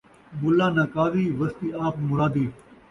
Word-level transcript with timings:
ملّاں 0.41 0.71
ناں 0.75 0.87
قاضی، 0.93 1.25
وستی 1.39 1.67
آپ 1.85 1.95
مرادی 2.07 2.45